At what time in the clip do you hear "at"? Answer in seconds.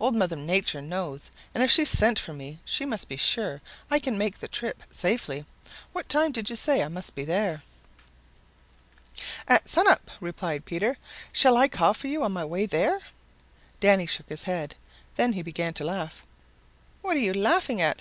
9.46-9.70, 17.80-17.96